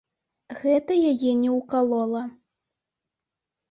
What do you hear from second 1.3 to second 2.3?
не ўкалола.